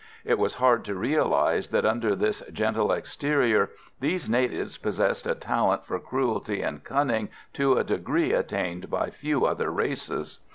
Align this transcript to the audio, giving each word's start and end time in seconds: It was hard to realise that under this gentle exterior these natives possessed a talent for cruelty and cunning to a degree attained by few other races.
It 0.25 0.39
was 0.39 0.55
hard 0.55 0.83
to 0.85 0.95
realise 0.95 1.67
that 1.67 1.85
under 1.85 2.15
this 2.15 2.41
gentle 2.51 2.91
exterior 2.91 3.69
these 3.99 4.27
natives 4.27 4.79
possessed 4.79 5.27
a 5.27 5.35
talent 5.35 5.85
for 5.85 5.99
cruelty 5.99 6.63
and 6.63 6.83
cunning 6.83 7.29
to 7.53 7.73
a 7.77 7.83
degree 7.83 8.33
attained 8.33 8.89
by 8.89 9.11
few 9.11 9.45
other 9.45 9.69
races. 9.69 10.39